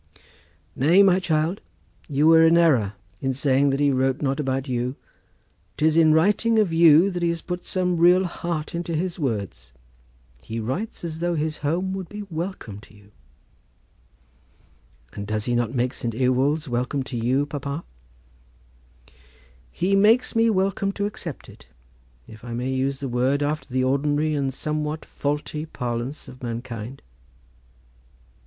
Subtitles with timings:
[0.75, 1.61] "Nay, my child,
[2.07, 4.95] you were in error in saying that he wrote not about you.
[5.77, 9.71] 'Tis in writing of you he has put some real heart into his words.
[10.41, 13.11] He writes as though his home would be welcome to you."
[15.13, 16.15] "And does he not make St.
[16.15, 17.83] Ewolds welcome to you, papa?"
[19.71, 21.67] "He makes me welcome to accept it,
[22.27, 27.03] if I may use the word after the ordinary and somewhat faulty parlance of mankind."